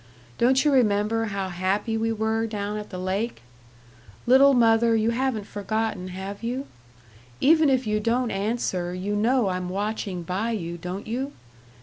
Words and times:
Don't 0.39 0.65
you 0.65 0.71
remember 0.73 1.25
how 1.25 1.49
happy 1.49 1.95
we 1.95 2.11
were 2.11 2.47
down 2.47 2.75
at 2.77 2.89
the 2.89 2.97
lake? 2.97 3.43
Little 4.25 4.55
mother, 4.55 4.95
you 4.95 5.11
haven't 5.11 5.45
forgotten, 5.45 6.07
have 6.07 6.41
you? 6.41 6.65
Even 7.39 7.69
if 7.69 7.85
you 7.85 7.99
don't 7.99 8.31
answer, 8.31 8.95
you 8.95 9.15
know 9.15 9.49
I'm 9.49 9.69
watching 9.69 10.23
by 10.23 10.53
you, 10.53 10.79
don't 10.79 11.05
you? 11.05 11.33